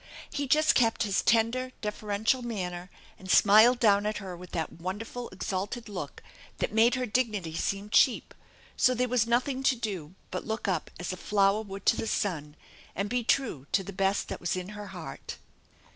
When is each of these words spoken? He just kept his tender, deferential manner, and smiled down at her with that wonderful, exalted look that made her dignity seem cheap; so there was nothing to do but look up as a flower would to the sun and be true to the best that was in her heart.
He 0.31 0.47
just 0.47 0.73
kept 0.73 1.03
his 1.03 1.21
tender, 1.21 1.73
deferential 1.81 2.41
manner, 2.41 2.89
and 3.19 3.29
smiled 3.29 3.77
down 3.79 4.07
at 4.07 4.17
her 4.17 4.35
with 4.35 4.49
that 4.53 4.71
wonderful, 4.81 5.29
exalted 5.29 5.87
look 5.87 6.23
that 6.57 6.73
made 6.73 6.95
her 6.95 7.05
dignity 7.05 7.53
seem 7.53 7.87
cheap; 7.91 8.33
so 8.75 8.95
there 8.95 9.07
was 9.07 9.27
nothing 9.27 9.61
to 9.61 9.75
do 9.75 10.15
but 10.31 10.43
look 10.43 10.67
up 10.67 10.89
as 10.99 11.13
a 11.13 11.17
flower 11.17 11.61
would 11.61 11.85
to 11.85 11.95
the 11.95 12.07
sun 12.07 12.55
and 12.95 13.11
be 13.11 13.23
true 13.23 13.67
to 13.73 13.83
the 13.83 13.93
best 13.93 14.27
that 14.29 14.39
was 14.41 14.55
in 14.55 14.69
her 14.69 14.87
heart. 14.87 15.37